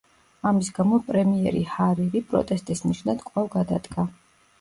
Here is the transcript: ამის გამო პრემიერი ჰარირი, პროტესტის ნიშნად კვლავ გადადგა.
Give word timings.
ამის 0.51 0.69
გამო 0.77 0.97
პრემიერი 1.09 1.61
ჰარირი, 1.73 2.21
პროტესტის 2.31 2.81
ნიშნად 2.87 3.21
კვლავ 3.29 3.51
გადადგა. 3.57 4.07